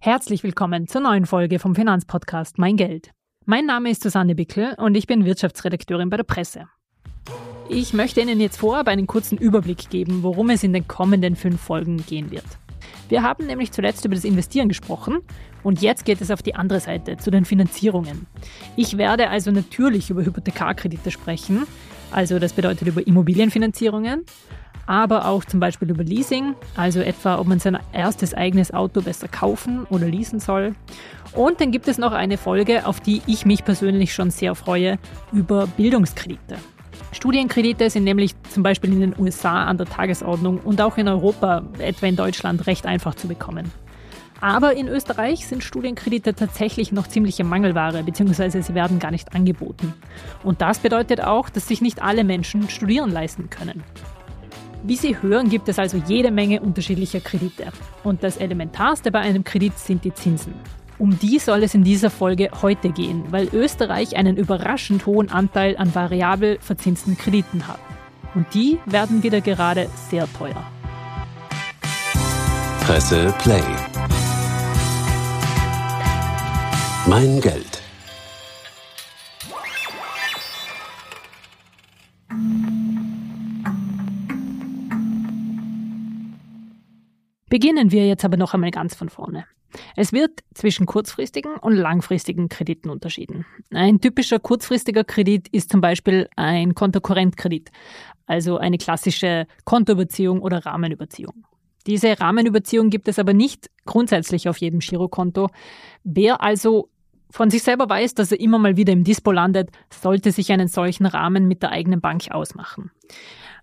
[0.00, 3.10] Herzlich willkommen zur neuen Folge vom Finanzpodcast Mein Geld.
[3.46, 6.68] Mein Name ist Susanne Bickel und ich bin Wirtschaftsredakteurin bei der Presse.
[7.68, 11.60] Ich möchte Ihnen jetzt vorab einen kurzen Überblick geben, worum es in den kommenden fünf
[11.60, 12.44] Folgen gehen wird.
[13.08, 15.18] Wir haben nämlich zuletzt über das Investieren gesprochen
[15.64, 18.28] und jetzt geht es auf die andere Seite, zu den Finanzierungen.
[18.76, 21.66] Ich werde also natürlich über Hypothekarkredite sprechen,
[22.12, 24.24] also das bedeutet über Immobilienfinanzierungen,
[24.88, 29.28] aber auch zum Beispiel über Leasing, also etwa, ob man sein erstes eigenes Auto besser
[29.28, 30.74] kaufen oder leasen soll.
[31.34, 34.98] Und dann gibt es noch eine Folge, auf die ich mich persönlich schon sehr freue,
[35.30, 36.56] über Bildungskredite.
[37.12, 41.64] Studienkredite sind nämlich zum Beispiel in den USA an der Tagesordnung und auch in Europa,
[41.78, 43.70] etwa in Deutschland, recht einfach zu bekommen.
[44.40, 49.92] Aber in Österreich sind Studienkredite tatsächlich noch ziemliche Mangelware, beziehungsweise sie werden gar nicht angeboten.
[50.44, 53.82] Und das bedeutet auch, dass sich nicht alle Menschen studieren leisten können.
[54.84, 57.66] Wie Sie hören, gibt es also jede Menge unterschiedlicher Kredite.
[58.04, 60.54] Und das Elementarste bei einem Kredit sind die Zinsen.
[60.98, 65.76] Um die soll es in dieser Folge heute gehen, weil Österreich einen überraschend hohen Anteil
[65.76, 67.78] an variabel verzinsten Krediten hat.
[68.34, 70.62] Und die werden wieder gerade sehr teuer.
[72.80, 73.62] Presse Play.
[77.06, 77.67] Mein Geld.
[87.58, 89.44] Beginnen wir jetzt aber noch einmal ganz von vorne.
[89.96, 93.46] Es wird zwischen kurzfristigen und langfristigen Krediten unterschieden.
[93.72, 97.72] Ein typischer kurzfristiger Kredit ist zum Beispiel ein Kontokorrentkredit,
[98.26, 101.46] also eine klassische Kontoüberziehung oder Rahmenüberziehung.
[101.88, 105.48] Diese Rahmenüberziehung gibt es aber nicht grundsätzlich auf jedem Girokonto.
[106.04, 106.90] Wer also
[107.28, 110.68] von sich selber weiß, dass er immer mal wieder im Dispo landet, sollte sich einen
[110.68, 112.92] solchen Rahmen mit der eigenen Bank ausmachen.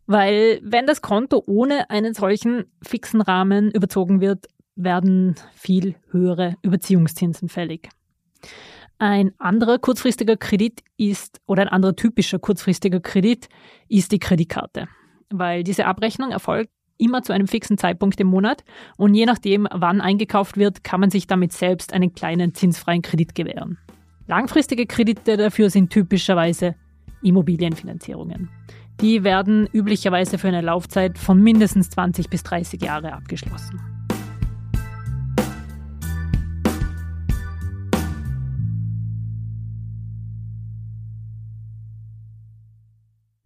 [0.07, 7.49] Weil wenn das Konto ohne einen solchen fixen Rahmen überzogen wird, werden viel höhere Überziehungszinsen
[7.49, 7.89] fällig.
[8.97, 13.49] Ein anderer kurzfristiger Kredit ist, oder ein anderer typischer kurzfristiger Kredit
[13.89, 14.87] ist die Kreditkarte.
[15.29, 18.63] Weil diese Abrechnung erfolgt immer zu einem fixen Zeitpunkt im Monat
[18.97, 23.35] und je nachdem, wann eingekauft wird, kann man sich damit selbst einen kleinen zinsfreien Kredit
[23.35, 23.77] gewähren.
[24.27, 26.75] Langfristige Kredite dafür sind typischerweise
[27.21, 28.49] Immobilienfinanzierungen.
[29.01, 33.81] Die werden üblicherweise für eine Laufzeit von mindestens 20 bis 30 Jahre abgeschlossen.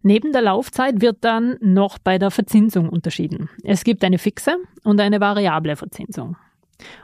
[0.02, 3.50] Neben der Laufzeit wird dann noch bei der Verzinsung unterschieden.
[3.64, 6.36] Es gibt eine fixe und eine variable Verzinsung.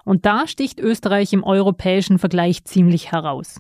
[0.04, 3.58] Und da sticht Österreich im europäischen Vergleich ziemlich heraus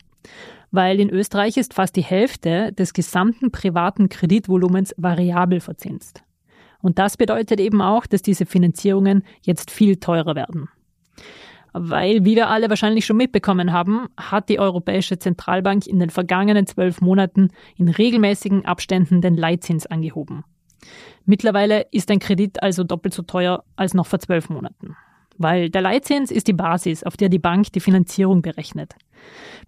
[0.76, 6.22] weil in Österreich ist fast die Hälfte des gesamten privaten Kreditvolumens variabel verzinst.
[6.80, 10.68] Und das bedeutet eben auch, dass diese Finanzierungen jetzt viel teurer werden.
[11.72, 16.66] Weil, wie wir alle wahrscheinlich schon mitbekommen haben, hat die Europäische Zentralbank in den vergangenen
[16.66, 20.44] zwölf Monaten in regelmäßigen Abständen den Leitzins angehoben.
[21.24, 24.96] Mittlerweile ist ein Kredit also doppelt so teuer als noch vor zwölf Monaten
[25.38, 28.94] weil der Leitzins ist die Basis, auf der die Bank die Finanzierung berechnet.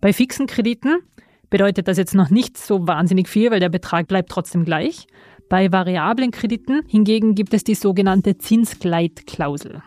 [0.01, 0.99] Bei fixen Krediten
[1.51, 5.07] bedeutet das jetzt noch nicht so wahnsinnig viel, weil der Betrag bleibt trotzdem gleich.
[5.49, 9.83] Bei variablen Krediten hingegen gibt es die sogenannte Zinsgleitklausel.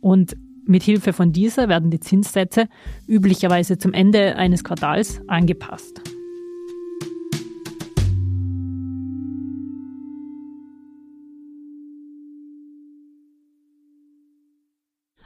[0.00, 2.68] Und mit Hilfe von dieser werden die Zinssätze
[3.06, 6.02] üblicherweise zum Ende eines Quartals angepasst.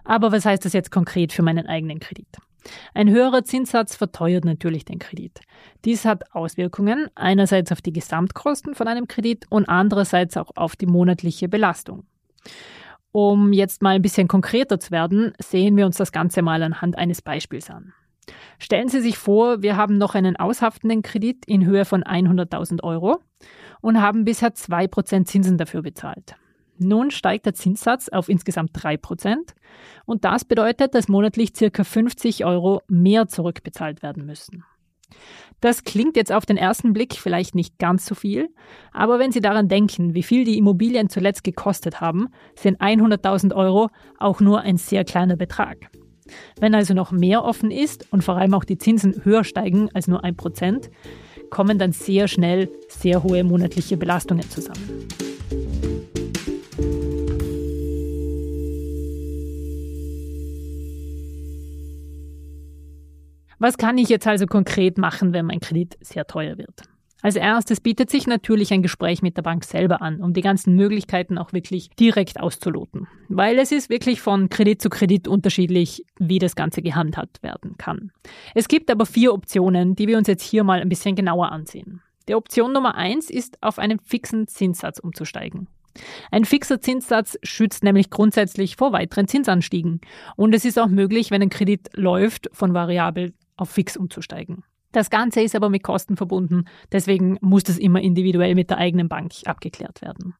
[0.04, 2.26] Aber was heißt das jetzt konkret für meinen eigenen Kredit?
[2.94, 5.40] Ein höherer Zinssatz verteuert natürlich den Kredit.
[5.84, 10.86] Dies hat Auswirkungen einerseits auf die Gesamtkosten von einem Kredit und andererseits auch auf die
[10.86, 12.04] monatliche Belastung.
[13.12, 16.96] Um jetzt mal ein bisschen konkreter zu werden, sehen wir uns das Ganze mal anhand
[16.96, 17.92] eines Beispiels an.
[18.58, 23.20] Stellen Sie sich vor, wir haben noch einen aushaftenden Kredit in Höhe von 100.000 Euro
[23.80, 26.36] und haben bisher 2% Zinsen dafür bezahlt.
[26.80, 29.36] Nun steigt der Zinssatz auf insgesamt 3%
[30.06, 31.84] und das bedeutet, dass monatlich ca.
[31.84, 34.64] 50 Euro mehr zurückbezahlt werden müssen.
[35.60, 38.48] Das klingt jetzt auf den ersten Blick vielleicht nicht ganz so viel,
[38.92, 43.90] aber wenn Sie daran denken, wie viel die Immobilien zuletzt gekostet haben, sind 100.000 Euro
[44.18, 45.90] auch nur ein sehr kleiner Betrag.
[46.60, 50.08] Wenn also noch mehr offen ist und vor allem auch die Zinsen höher steigen als
[50.08, 50.88] nur 1%,
[51.50, 55.08] kommen dann sehr schnell sehr hohe monatliche Belastungen zusammen.
[63.62, 66.80] Was kann ich jetzt also konkret machen, wenn mein Kredit sehr teuer wird?
[67.20, 70.76] Als erstes bietet sich natürlich ein Gespräch mit der Bank selber an, um die ganzen
[70.76, 73.06] Möglichkeiten auch wirklich direkt auszuloten.
[73.28, 78.12] Weil es ist wirklich von Kredit zu Kredit unterschiedlich, wie das Ganze gehandhabt werden kann.
[78.54, 82.00] Es gibt aber vier Optionen, die wir uns jetzt hier mal ein bisschen genauer ansehen.
[82.30, 85.68] Die Option Nummer eins ist, auf einen fixen Zinssatz umzusteigen.
[86.30, 90.00] Ein fixer Zinssatz schützt nämlich grundsätzlich vor weiteren Zinsanstiegen.
[90.36, 94.64] Und es ist auch möglich, wenn ein Kredit läuft, von variabel auf fix umzusteigen.
[94.92, 99.08] Das Ganze ist aber mit Kosten verbunden, deswegen muss das immer individuell mit der eigenen
[99.08, 100.34] Bank abgeklärt werden.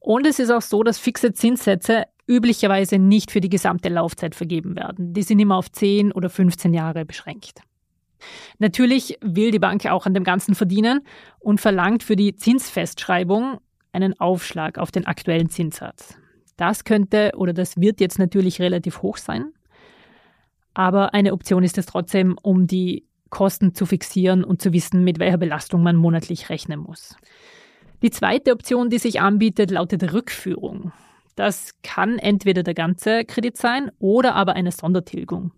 [0.00, 4.74] Und es ist auch so, dass fixe Zinssätze üblicherweise nicht für die gesamte Laufzeit vergeben
[4.74, 5.12] werden.
[5.12, 7.60] Die sind immer auf 10 oder 15 Jahre beschränkt.
[8.58, 11.00] Natürlich will die Bank auch an dem Ganzen verdienen
[11.38, 13.58] und verlangt für die Zinsfestschreibung
[13.92, 16.16] einen Aufschlag auf den aktuellen Zinssatz.
[16.56, 19.52] Das könnte oder das wird jetzt natürlich relativ hoch sein,
[20.74, 25.18] aber eine Option ist es trotzdem, um die Kosten zu fixieren und zu wissen, mit
[25.18, 27.16] welcher Belastung man monatlich rechnen muss.
[28.02, 30.92] Die zweite Option, die sich anbietet, lautet Rückführung.
[31.36, 35.52] Das kann entweder der ganze Kredit sein oder aber eine Sondertilgung.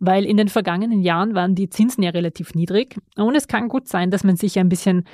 [0.00, 3.86] Weil in den vergangenen Jahren waren die Zinsen ja relativ niedrig und es kann gut
[3.86, 5.04] sein, dass man sich ein bisschen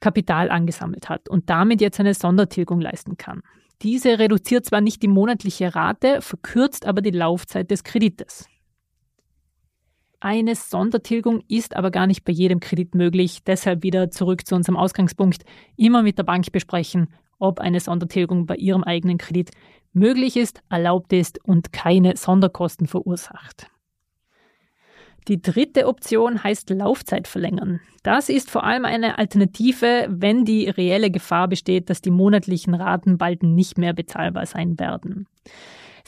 [0.00, 3.42] Kapital angesammelt hat und damit jetzt eine Sondertilgung leisten kann.
[3.82, 8.48] Diese reduziert zwar nicht die monatliche Rate, verkürzt aber die Laufzeit des Kredites.
[10.24, 13.42] Eine Sondertilgung ist aber gar nicht bei jedem Kredit möglich.
[13.44, 15.42] Deshalb wieder zurück zu unserem Ausgangspunkt.
[15.76, 17.08] Immer mit der Bank besprechen,
[17.40, 19.50] ob eine Sondertilgung bei Ihrem eigenen Kredit
[19.92, 23.66] möglich ist, erlaubt ist und keine Sonderkosten verursacht.
[25.26, 27.80] Die dritte Option heißt Laufzeit verlängern.
[28.04, 33.18] Das ist vor allem eine Alternative, wenn die reelle Gefahr besteht, dass die monatlichen Raten
[33.18, 35.26] bald nicht mehr bezahlbar sein werden.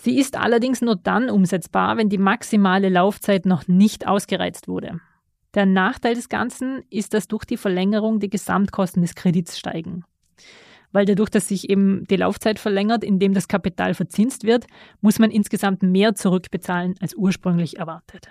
[0.05, 5.01] Sie ist allerdings nur dann umsetzbar, wenn die maximale Laufzeit noch nicht ausgereizt wurde.
[5.55, 10.05] Der Nachteil des Ganzen ist, dass durch die Verlängerung die Gesamtkosten des Kredits steigen.
[10.93, 14.67] Weil dadurch, dass sich eben die Laufzeit verlängert, indem das Kapital verzinst wird,
[15.01, 18.29] muss man insgesamt mehr zurückbezahlen als ursprünglich erwartet.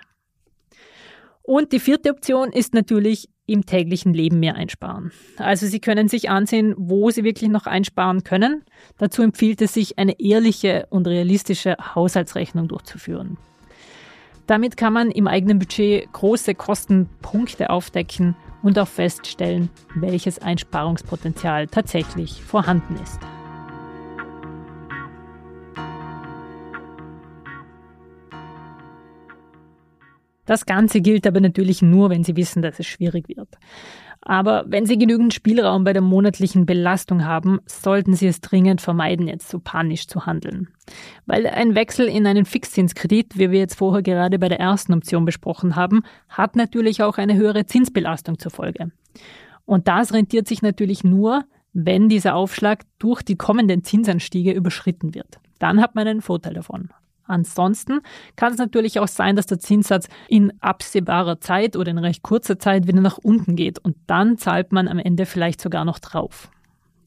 [1.42, 5.12] Und die vierte Option ist natürlich im täglichen Leben mehr einsparen.
[5.36, 8.62] Also Sie können sich ansehen, wo Sie wirklich noch einsparen können.
[8.98, 13.36] Dazu empfiehlt es sich, eine ehrliche und realistische Haushaltsrechnung durchzuführen.
[14.46, 22.42] Damit kann man im eigenen Budget große Kostenpunkte aufdecken und auch feststellen, welches Einsparungspotenzial tatsächlich
[22.42, 23.20] vorhanden ist.
[30.46, 33.48] Das Ganze gilt aber natürlich nur, wenn Sie wissen, dass es schwierig wird.
[34.26, 39.28] Aber wenn Sie genügend Spielraum bei der monatlichen Belastung haben, sollten Sie es dringend vermeiden,
[39.28, 40.68] jetzt so panisch zu handeln.
[41.26, 45.26] Weil ein Wechsel in einen Fixzinskredit, wie wir jetzt vorher gerade bei der ersten Option
[45.26, 48.90] besprochen haben, hat natürlich auch eine höhere Zinsbelastung zur Folge.
[49.66, 51.44] Und das rentiert sich natürlich nur,
[51.74, 55.38] wenn dieser Aufschlag durch die kommenden Zinsanstiege überschritten wird.
[55.58, 56.88] Dann hat man einen Vorteil davon.
[57.26, 58.00] Ansonsten
[58.36, 62.58] kann es natürlich auch sein, dass der Zinssatz in absehbarer Zeit oder in recht kurzer
[62.58, 66.50] Zeit wieder nach unten geht und dann zahlt man am Ende vielleicht sogar noch drauf.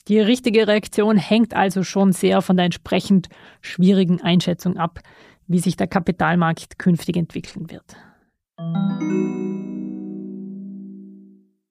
[0.07, 3.27] Die richtige Reaktion hängt also schon sehr von der entsprechend
[3.61, 5.01] schwierigen Einschätzung ab,
[5.47, 7.95] wie sich der Kapitalmarkt künftig entwickeln wird.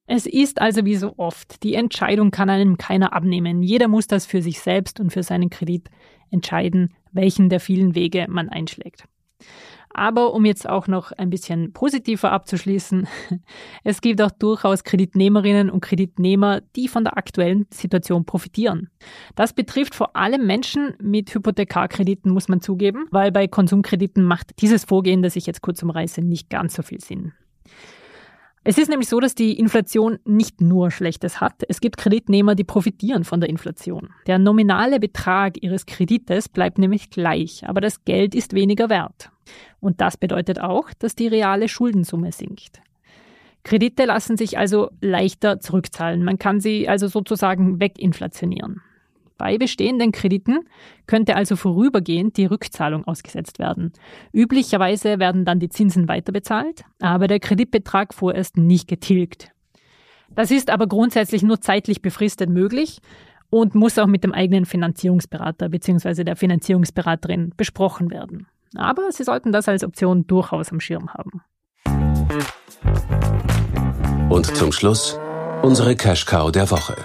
[0.08, 3.62] Es ist also wie so oft, die Entscheidung kann einem keiner abnehmen.
[3.62, 5.90] Jeder muss das für sich selbst und für seinen Kredit
[6.30, 9.04] entscheiden, welchen der vielen Wege man einschlägt.
[9.96, 13.08] Aber um jetzt auch noch ein bisschen positiver abzuschließen,
[13.84, 18.90] es gibt auch durchaus Kreditnehmerinnen und Kreditnehmer, die von der aktuellen Situation profitieren.
[19.36, 24.84] Das betrifft vor allem Menschen mit Hypothekarkrediten, muss man zugeben, weil bei Konsumkrediten macht dieses
[24.84, 27.32] Vorgehen, das ich jetzt kurz umreiße, nicht ganz so viel Sinn.
[28.68, 31.62] Es ist nämlich so, dass die Inflation nicht nur Schlechtes hat.
[31.68, 34.10] Es gibt Kreditnehmer, die profitieren von der Inflation.
[34.26, 39.30] Der nominale Betrag ihres Kredites bleibt nämlich gleich, aber das Geld ist weniger wert.
[39.78, 42.82] Und das bedeutet auch, dass die reale Schuldensumme sinkt.
[43.62, 46.24] Kredite lassen sich also leichter zurückzahlen.
[46.24, 48.82] Man kann sie also sozusagen weginflationieren.
[49.38, 50.60] Bei bestehenden Krediten
[51.06, 53.92] könnte also vorübergehend die Rückzahlung ausgesetzt werden.
[54.32, 59.50] Üblicherweise werden dann die Zinsen weiterbezahlt, aber der Kreditbetrag vorerst nicht getilgt.
[60.34, 63.00] Das ist aber grundsätzlich nur zeitlich befristet möglich
[63.50, 66.24] und muss auch mit dem eigenen Finanzierungsberater bzw.
[66.24, 68.46] der Finanzierungsberaterin besprochen werden.
[68.74, 71.42] Aber Sie sollten das als Option durchaus am Schirm haben.
[74.28, 75.18] Und zum Schluss
[75.62, 76.96] unsere Cash Cow der Woche.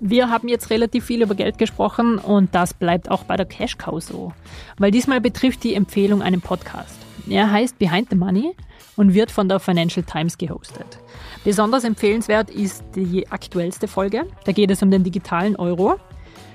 [0.00, 3.78] Wir haben jetzt relativ viel über Geld gesprochen und das bleibt auch bei der Cash
[3.78, 4.32] Cow so.
[4.78, 6.96] Weil diesmal betrifft die Empfehlung einen Podcast.
[7.28, 8.54] Er heißt Behind the Money
[8.96, 10.98] und wird von der Financial Times gehostet.
[11.42, 14.26] Besonders empfehlenswert ist die aktuellste Folge.
[14.44, 15.96] Da geht es um den digitalen Euro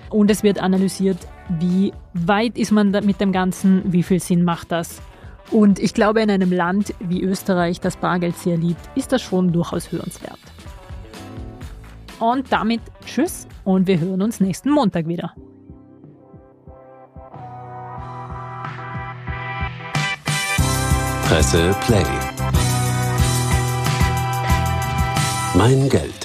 [0.09, 1.17] und es wird analysiert,
[1.59, 5.01] wie weit ist man mit dem Ganzen, wie viel Sinn macht das.
[5.51, 9.51] Und ich glaube, in einem Land wie Österreich, das Bargeld sehr liebt, ist das schon
[9.51, 10.39] durchaus hörenswert.
[12.19, 12.79] Und damit
[13.13, 15.33] tschüss und wir hören uns nächsten Montag wieder.
[21.27, 22.03] Presse Play.
[25.55, 26.22] Mein Geld.